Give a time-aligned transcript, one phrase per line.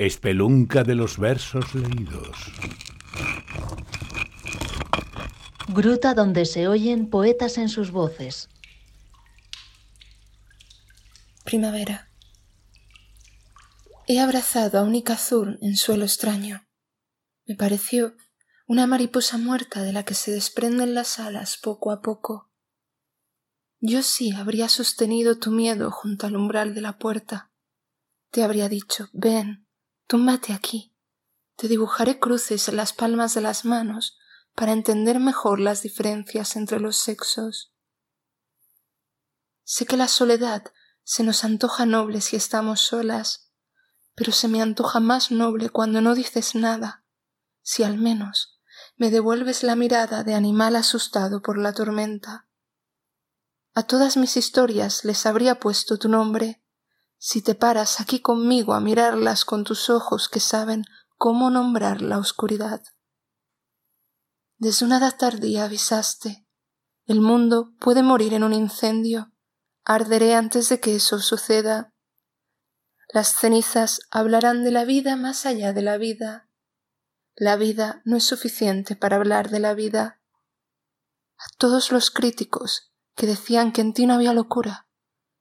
[0.00, 2.52] Espelunca de los versos leídos.
[5.66, 8.48] Gruta donde se oyen poetas en sus voces.
[11.44, 12.12] Primavera.
[14.06, 16.64] He abrazado a un azul en suelo extraño.
[17.44, 18.14] Me pareció
[18.68, 22.52] una mariposa muerta de la que se desprenden las alas poco a poco.
[23.80, 27.50] Yo sí habría sostenido tu miedo junto al umbral de la puerta.
[28.30, 29.67] Te habría dicho, ven,
[30.08, 30.96] Túmbate aquí.
[31.56, 34.16] Te dibujaré cruces en las palmas de las manos
[34.54, 37.74] para entender mejor las diferencias entre los sexos.
[39.64, 40.64] Sé que la soledad
[41.04, 43.52] se nos antoja noble si estamos solas,
[44.14, 47.04] pero se me antoja más noble cuando no dices nada,
[47.60, 48.62] si al menos
[48.96, 52.48] me devuelves la mirada de animal asustado por la tormenta.
[53.74, 56.64] A todas mis historias les habría puesto tu nombre,
[57.18, 60.84] si te paras aquí conmigo a mirarlas con tus ojos que saben
[61.16, 62.82] cómo nombrar la oscuridad.
[64.56, 66.46] Desde una edad tardía avisaste,
[67.06, 69.32] el mundo puede morir en un incendio,
[69.84, 71.94] arderé antes de que eso suceda.
[73.12, 76.50] Las cenizas hablarán de la vida más allá de la vida.
[77.34, 80.20] La vida no es suficiente para hablar de la vida.
[81.38, 84.88] A todos los críticos que decían que en ti no había locura,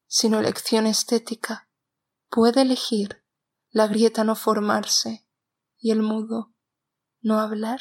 [0.08, 1.67] sino elección estética,
[2.30, 3.24] puede elegir
[3.70, 5.28] la grieta no formarse
[5.78, 6.54] y el mudo
[7.22, 7.80] no hablar?